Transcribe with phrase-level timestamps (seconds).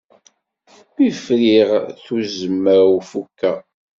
[0.93, 3.57] Mi friɣ ttuzma-w fukeɣ.